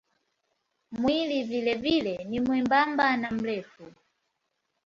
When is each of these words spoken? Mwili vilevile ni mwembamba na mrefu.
Mwili 0.91 1.43
vilevile 1.43 2.23
ni 2.23 2.39
mwembamba 2.39 3.17
na 3.17 3.31
mrefu. 3.31 3.91